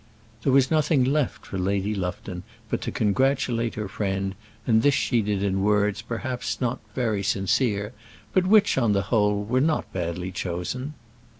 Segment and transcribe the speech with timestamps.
[0.41, 4.33] There was nothing left for Lady Lufton but to congratulate her friend,
[4.65, 7.93] and this she did in words perhaps not very sincere,
[8.33, 10.95] but which, on the whole, were not badly chosen.